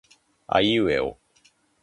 [0.55, 1.07] aiueo